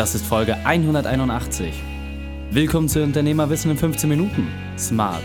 [0.00, 1.74] Das ist Folge 181.
[2.50, 4.48] Willkommen zu Unternehmerwissen in 15 Minuten.
[4.78, 5.22] Smart.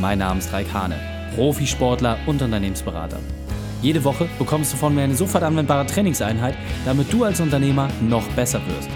[0.00, 0.98] Mein Name ist Raik Hane,
[1.36, 3.20] Profisportler und Unternehmensberater.
[3.80, 8.26] Jede Woche bekommst du von mir eine sofort anwendbare Trainingseinheit, damit du als Unternehmer noch
[8.30, 8.90] besser wirst.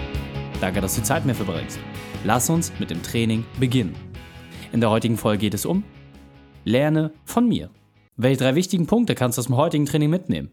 [0.59, 1.79] Danke, dass du Zeit mehr verbringst.
[2.25, 3.95] Lass uns mit dem Training beginnen.
[4.73, 5.85] In der heutigen Folge geht es um
[6.65, 7.69] Lerne von mir.
[8.17, 10.51] Welche drei wichtigen Punkte kannst du aus dem heutigen Training mitnehmen?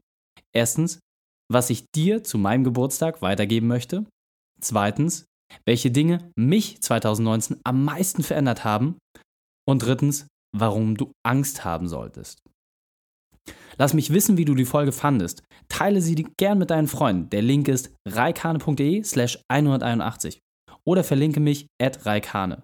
[0.53, 1.01] Erstens,
[1.49, 4.05] was ich dir zu meinem Geburtstag weitergeben möchte.
[4.61, 5.27] Zweitens,
[5.65, 8.99] welche Dinge mich 2019 am meisten verändert haben.
[9.69, 10.27] Und drittens,
[10.57, 12.43] warum du Angst haben solltest.
[13.79, 15.43] Lass mich wissen, wie du die Folge fandest.
[15.69, 17.31] Teile sie gern mit deinen Freunden.
[17.31, 20.41] Der Link ist reikane.de slash 181
[20.85, 22.63] oder verlinke mich at reikane.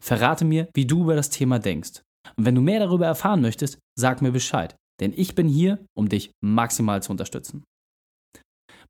[0.00, 2.02] Verrate mir, wie du über das Thema denkst.
[2.36, 6.08] Und wenn du mehr darüber erfahren möchtest, sag mir Bescheid, denn ich bin hier, um
[6.08, 7.64] dich maximal zu unterstützen.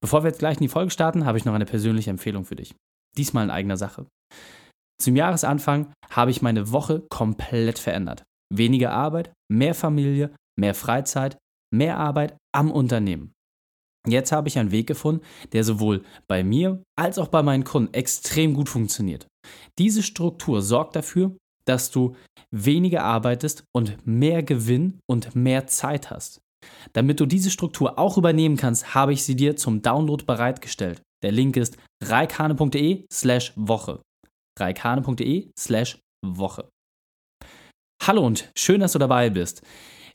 [0.04, 2.56] Bevor wir jetzt gleich in die Folge starten, habe ich noch eine persönliche Empfehlung für
[2.56, 2.74] dich.
[3.16, 4.04] Diesmal in eigener Sache.
[5.01, 8.23] Zum Jahresanfang habe ich meine Woche komplett verändert.
[8.54, 11.38] Weniger Arbeit, mehr Familie, mehr Freizeit,
[11.73, 13.32] mehr Arbeit am Unternehmen.
[14.06, 17.95] Jetzt habe ich einen Weg gefunden, der sowohl bei mir als auch bei meinen Kunden
[17.95, 19.26] extrem gut funktioniert.
[19.79, 21.34] Diese Struktur sorgt dafür,
[21.66, 22.14] dass du
[22.51, 26.42] weniger arbeitest und mehr Gewinn und mehr Zeit hast.
[26.92, 31.02] Damit du diese Struktur auch übernehmen kannst, habe ich sie dir zum Download bereitgestellt.
[31.22, 34.02] Der Link ist reikane.de slash Woche.
[34.58, 36.68] reikane.de slash Woche.
[38.02, 39.62] Hallo und schön, dass du dabei bist.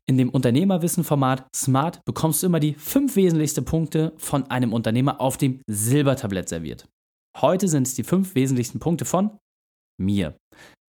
[0.08, 5.38] In dem Unternehmerwissen-Format Smart bekommst du immer die fünf wesentlichsten Punkte von einem Unternehmer auf
[5.38, 6.88] dem Silbertablett serviert.
[7.38, 9.38] Heute sind es die fünf wesentlichsten Punkte von
[10.00, 10.36] mir.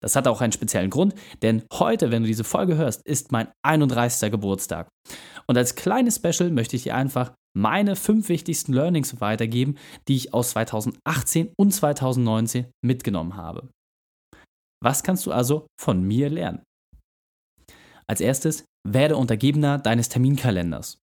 [0.01, 3.49] Das hat auch einen speziellen Grund, denn heute, wenn du diese Folge hörst, ist mein
[3.65, 4.31] 31.
[4.31, 4.87] Geburtstag.
[5.45, 10.33] Und als kleines Special möchte ich dir einfach meine fünf wichtigsten Learnings weitergeben, die ich
[10.33, 13.69] aus 2018 und 2019 mitgenommen habe.
[14.81, 16.63] Was kannst du also von mir lernen?
[18.07, 20.99] Als erstes, werde Untergebener deines Terminkalenders.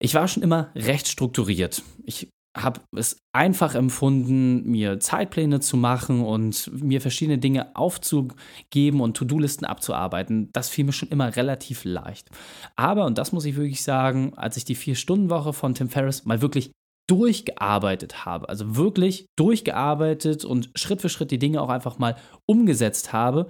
[0.00, 1.82] Ich war schon immer recht strukturiert.
[2.04, 9.16] Ich habe es einfach empfunden, mir Zeitpläne zu machen und mir verschiedene Dinge aufzugeben und
[9.16, 10.50] To-Do-Listen abzuarbeiten.
[10.52, 12.28] Das fiel mir schon immer relativ leicht.
[12.74, 16.42] Aber, und das muss ich wirklich sagen, als ich die Vier-Stunden-Woche von Tim Ferriss mal
[16.42, 16.72] wirklich
[17.08, 22.16] durchgearbeitet habe, also wirklich durchgearbeitet und Schritt für Schritt die Dinge auch einfach mal
[22.46, 23.48] umgesetzt habe,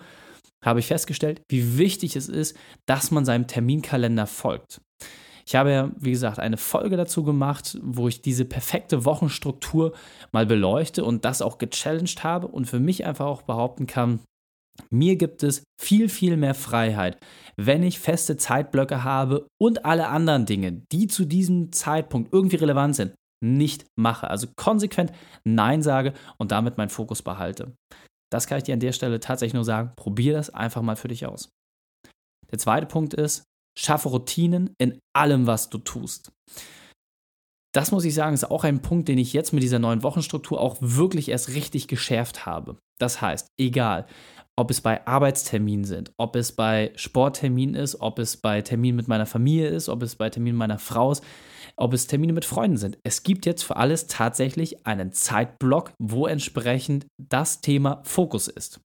[0.64, 4.80] habe ich festgestellt, wie wichtig es ist, dass man seinem Terminkalender folgt.
[5.48, 9.94] Ich habe ja, wie gesagt, eine Folge dazu gemacht, wo ich diese perfekte Wochenstruktur
[10.30, 14.20] mal beleuchte und das auch gechallenged habe und für mich einfach auch behaupten kann,
[14.90, 17.18] mir gibt es viel, viel mehr Freiheit,
[17.56, 22.96] wenn ich feste Zeitblöcke habe und alle anderen Dinge, die zu diesem Zeitpunkt irgendwie relevant
[22.96, 24.28] sind, nicht mache.
[24.28, 25.12] Also konsequent
[25.44, 27.72] Nein sage und damit meinen Fokus behalte.
[28.30, 29.92] Das kann ich dir an der Stelle tatsächlich nur sagen.
[29.96, 31.48] Probier das einfach mal für dich aus.
[32.50, 33.47] Der zweite Punkt ist,
[33.78, 36.32] Schaffe Routinen in allem, was du tust.
[37.74, 40.60] Das muss ich sagen, ist auch ein Punkt, den ich jetzt mit dieser neuen Wochenstruktur
[40.60, 42.78] auch wirklich erst richtig geschärft habe.
[42.98, 44.06] Das heißt, egal,
[44.58, 49.06] ob es bei Arbeitsterminen sind, ob es bei Sportterminen ist, ob es bei Terminen mit
[49.06, 51.22] meiner Familie ist, ob es bei Terminen meiner Frau ist,
[51.76, 52.98] ob es Termine mit Freunden sind.
[53.04, 58.80] Es gibt jetzt für alles tatsächlich einen Zeitblock, wo entsprechend das Thema Fokus ist.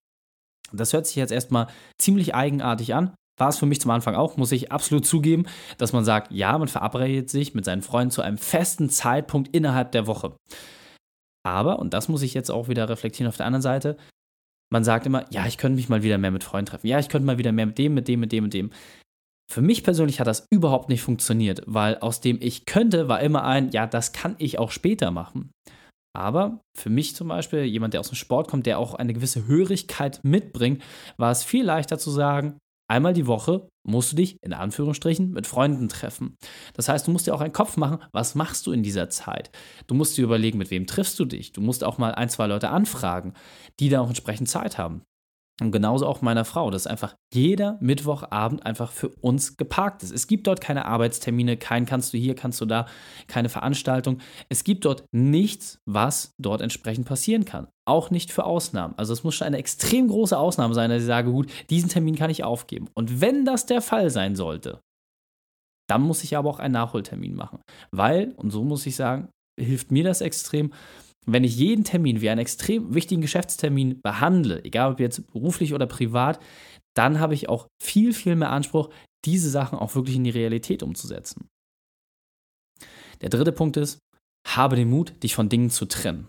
[0.71, 1.67] Das hört sich jetzt erstmal
[1.97, 5.45] ziemlich eigenartig an, war es für mich zum Anfang auch, muss ich absolut zugeben,
[5.77, 9.91] dass man sagt, ja, man verabredet sich mit seinen Freunden zu einem festen Zeitpunkt innerhalb
[9.91, 10.35] der Woche.
[11.45, 13.97] Aber, und das muss ich jetzt auch wieder reflektieren auf der anderen Seite,
[14.71, 16.87] man sagt immer, ja, ich könnte mich mal wieder mehr mit Freunden treffen.
[16.87, 18.71] Ja, ich könnte mal wieder mehr mit dem, mit dem, mit dem, mit dem.
[19.51, 23.43] Für mich persönlich hat das überhaupt nicht funktioniert, weil aus dem ich könnte war immer
[23.43, 25.51] ein, ja, das kann ich auch später machen.
[26.15, 29.47] Aber für mich zum Beispiel, jemand, der aus dem Sport kommt, der auch eine gewisse
[29.47, 30.81] Hörigkeit mitbringt,
[31.17, 32.57] war es viel leichter zu sagen,
[32.89, 36.37] Einmal die Woche musst du dich in Anführungsstrichen mit Freunden treffen.
[36.73, 39.51] Das heißt, du musst dir auch einen Kopf machen, was machst du in dieser Zeit?
[39.87, 41.53] Du musst dir überlegen, mit wem triffst du dich?
[41.53, 43.33] Du musst auch mal ein, zwei Leute anfragen,
[43.79, 45.03] die da auch entsprechend Zeit haben.
[45.61, 50.11] Und genauso auch meiner Frau, dass einfach jeder Mittwochabend einfach für uns geparkt ist.
[50.11, 52.87] Es gibt dort keine Arbeitstermine, kein kannst du hier, kannst du da,
[53.27, 54.19] keine Veranstaltung.
[54.49, 57.67] Es gibt dort nichts, was dort entsprechend passieren kann.
[57.85, 58.93] Auch nicht für Ausnahmen.
[58.97, 62.15] Also es muss schon eine extrem große Ausnahme sein, dass ich sage, gut, diesen Termin
[62.15, 62.87] kann ich aufgeben.
[62.93, 64.79] Und wenn das der Fall sein sollte,
[65.89, 67.59] dann muss ich aber auch einen Nachholtermin machen.
[67.91, 70.73] Weil, und so muss ich sagen, hilft mir das extrem,
[71.25, 75.85] wenn ich jeden Termin wie einen extrem wichtigen Geschäftstermin behandle, egal ob jetzt beruflich oder
[75.85, 76.39] privat,
[76.95, 78.89] dann habe ich auch viel, viel mehr Anspruch,
[79.25, 81.47] diese Sachen auch wirklich in die Realität umzusetzen.
[83.21, 83.99] Der dritte Punkt ist,
[84.47, 86.27] habe den Mut, dich von Dingen zu trennen.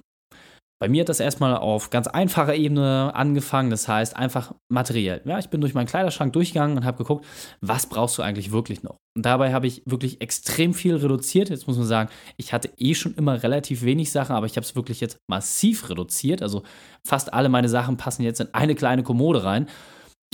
[0.85, 5.23] Bei mir hat das erstmal auf ganz einfacher Ebene angefangen, das heißt einfach materiell.
[5.25, 7.25] Ja, ich bin durch meinen Kleiderschrank durchgegangen und habe geguckt,
[7.63, 8.99] was brauchst du eigentlich wirklich noch?
[9.17, 11.49] Und dabei habe ich wirklich extrem viel reduziert.
[11.49, 14.67] Jetzt muss man sagen, ich hatte eh schon immer relativ wenig Sachen, aber ich habe
[14.67, 16.43] es wirklich jetzt massiv reduziert.
[16.43, 16.65] Also
[17.03, 19.69] fast alle meine Sachen passen jetzt in eine kleine Kommode rein.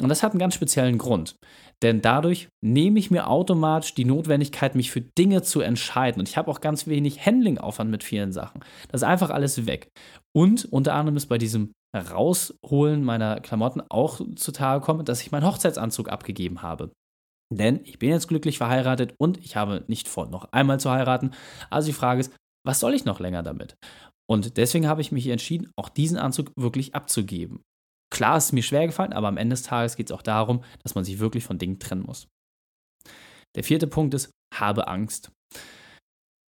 [0.03, 1.37] Und das hat einen ganz speziellen Grund.
[1.83, 6.21] Denn dadurch nehme ich mir automatisch die Notwendigkeit, mich für Dinge zu entscheiden.
[6.21, 8.61] Und ich habe auch ganz wenig Handlingaufwand mit vielen Sachen.
[8.89, 9.89] Das ist einfach alles weg.
[10.37, 15.47] Und unter anderem ist bei diesem Rausholen meiner Klamotten auch zutage gekommen, dass ich meinen
[15.47, 16.93] Hochzeitsanzug abgegeben habe.
[17.53, 21.33] Denn ich bin jetzt glücklich verheiratet und ich habe nicht vor, noch einmal zu heiraten.
[21.69, 22.33] Also die Frage ist,
[22.65, 23.75] was soll ich noch länger damit?
[24.31, 27.65] Und deswegen habe ich mich entschieden, auch diesen Anzug wirklich abzugeben.
[28.11, 30.65] Klar ist es mir schwer gefallen, aber am Ende des Tages geht es auch darum,
[30.83, 32.29] dass man sich wirklich von Dingen trennen muss.
[33.55, 35.31] Der vierte Punkt ist, habe Angst.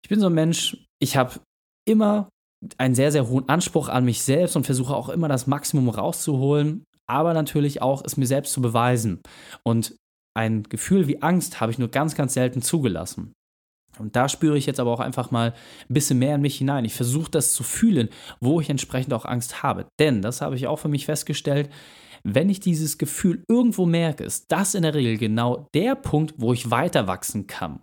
[0.04, 1.40] Ich bin so ein Mensch, ich habe
[1.88, 2.30] immer
[2.78, 6.84] einen sehr, sehr hohen Anspruch an mich selbst und versuche auch immer das Maximum rauszuholen,
[7.08, 9.22] aber natürlich auch es mir selbst zu beweisen.
[9.63, 9.96] Und
[10.38, 13.34] ein Gefühl wie Angst habe ich nur ganz, ganz selten zugelassen.
[13.99, 15.53] Und da spüre ich jetzt aber auch einfach mal
[15.89, 16.85] ein bisschen mehr in mich hinein.
[16.85, 18.09] Ich versuche das zu fühlen,
[18.39, 19.85] wo ich entsprechend auch Angst habe.
[19.99, 21.69] Denn, das habe ich auch für mich festgestellt,
[22.23, 26.53] wenn ich dieses Gefühl irgendwo merke, ist das in der Regel genau der Punkt, wo
[26.53, 27.81] ich weiter wachsen kann.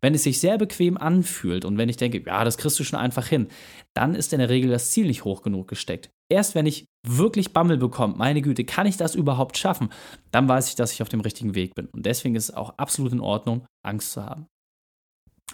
[0.00, 2.98] Wenn es sich sehr bequem anfühlt und wenn ich denke, ja, das kriegst du schon
[2.98, 3.48] einfach hin,
[3.94, 6.10] dann ist in der Regel das Ziel nicht hoch genug gesteckt.
[6.28, 9.90] Erst wenn ich wirklich Bammel bekomme, meine Güte, kann ich das überhaupt schaffen,
[10.32, 11.86] dann weiß ich, dass ich auf dem richtigen Weg bin.
[11.86, 14.46] Und deswegen ist es auch absolut in Ordnung, Angst zu haben.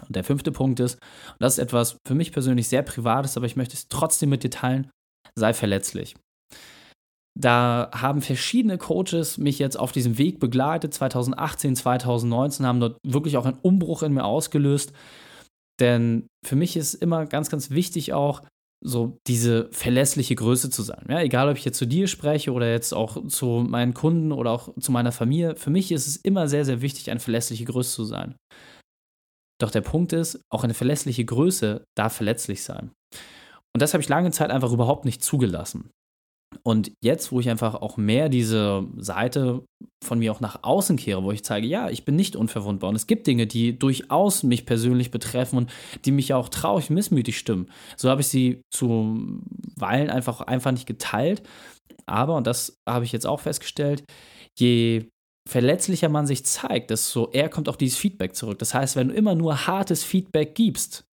[0.01, 3.45] Und der fünfte Punkt ist, und das ist etwas für mich persönlich sehr Privates, aber
[3.45, 4.89] ich möchte es trotzdem mit dir teilen,
[5.35, 6.15] sei verletzlich.
[7.39, 13.37] Da haben verschiedene Coaches mich jetzt auf diesem Weg begleitet, 2018, 2019, haben dort wirklich
[13.37, 14.93] auch einen Umbruch in mir ausgelöst.
[15.79, 18.43] Denn für mich ist immer ganz, ganz wichtig auch,
[18.85, 21.05] so diese verlässliche Größe zu sein.
[21.09, 24.51] Ja, egal, ob ich jetzt zu dir spreche oder jetzt auch zu meinen Kunden oder
[24.51, 27.95] auch zu meiner Familie, für mich ist es immer sehr, sehr wichtig, eine verlässliche Größe
[27.95, 28.35] zu sein.
[29.63, 32.91] Doch der Punkt ist, auch eine verlässliche Größe darf verletzlich sein.
[33.73, 35.89] Und das habe ich lange Zeit einfach überhaupt nicht zugelassen.
[36.63, 39.63] Und jetzt, wo ich einfach auch mehr diese Seite
[40.03, 42.97] von mir auch nach außen kehre, wo ich zeige, ja, ich bin nicht unverwundbar und
[42.97, 45.71] es gibt Dinge, die durchaus mich persönlich betreffen und
[46.03, 47.71] die mich auch traurig, missmütig stimmen.
[47.95, 51.41] So habe ich sie zuweilen einfach, einfach nicht geteilt.
[52.05, 54.03] Aber, und das habe ich jetzt auch festgestellt,
[54.59, 55.05] je
[55.47, 58.59] verletzlicher man sich zeigt, desto eher kommt auch dieses Feedback zurück.
[58.59, 61.05] Das heißt, wenn du immer nur hartes Feedback gibst,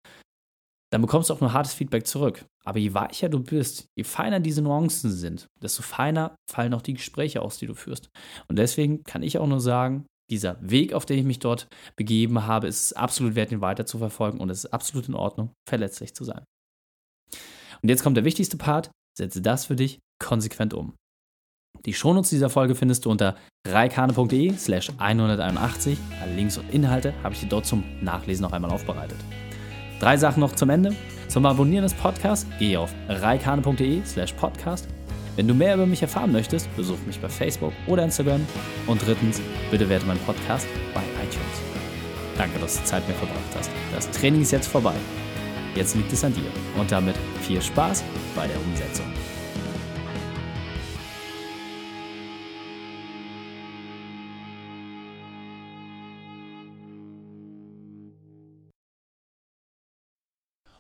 [0.91, 2.45] dann bekommst du auch nur hartes Feedback zurück.
[2.65, 6.95] Aber je weicher du bist, je feiner diese Nuancen sind, desto feiner fallen auch die
[6.95, 8.11] Gespräche aus, die du führst.
[8.49, 12.47] Und deswegen kann ich auch nur sagen, dieser Weg, auf den ich mich dort begeben
[12.47, 16.15] habe, ist absolut wert, ihn weiter zu verfolgen und es ist absolut in Ordnung, verletzlich
[16.15, 16.45] zu sein.
[17.83, 20.95] Und jetzt kommt der wichtigste Part, setze das für dich konsequent um.
[21.87, 23.37] Die Shownotes dieser Folge findest du unter
[23.73, 25.99] reikane.de slash 181.
[26.23, 29.19] Alle Links und Inhalte habe ich dir dort zum Nachlesen noch einmal aufbereitet.
[30.01, 30.95] Drei Sachen noch zum Ende.
[31.29, 34.89] Zum Abonnieren des Podcasts gehe auf reikane.de slash podcast.
[35.37, 38.45] Wenn du mehr über mich erfahren möchtest, besuch mich bei Facebook oder Instagram.
[38.87, 39.41] Und drittens,
[39.71, 41.79] bitte werte meinen Podcast bei iTunes.
[42.37, 43.71] Danke, dass du Zeit mir verbracht hast.
[43.95, 44.95] Das Training ist jetzt vorbei.
[45.75, 46.51] Jetzt liegt es an dir.
[46.81, 48.03] Und damit viel Spaß
[48.35, 49.07] bei der Umsetzung.